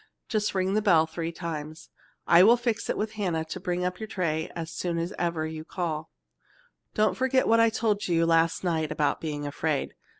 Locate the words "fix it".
2.57-2.97